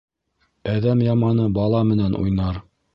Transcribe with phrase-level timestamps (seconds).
[0.73, 2.63] Әҙәм яманы бала менән уйнар.